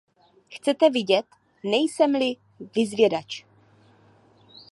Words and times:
Chcete 0.49 0.89
vidět, 0.89 1.25
nejsem-li 1.63 2.35
vyzvědač. 2.75 3.43